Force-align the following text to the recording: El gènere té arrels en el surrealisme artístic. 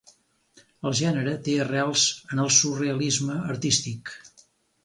El 0.89 0.95
gènere 0.99 1.35
té 1.49 1.55
arrels 1.67 2.07
en 2.31 2.43
el 2.47 2.51
surrealisme 2.57 3.37
artístic. 3.55 4.17